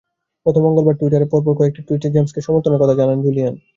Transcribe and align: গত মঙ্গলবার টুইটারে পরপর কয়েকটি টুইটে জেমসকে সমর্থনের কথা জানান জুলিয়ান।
গত 0.45 0.55
মঙ্গলবার 0.57 0.95
টুইটারে 0.99 1.27
পরপর 1.31 1.53
কয়েকটি 1.59 1.81
টুইটে 1.87 2.07
জেমসকে 2.13 2.41
সমর্থনের 2.41 2.81
কথা 2.81 2.95
জানান 2.99 3.17
জুলিয়ান। 3.25 3.55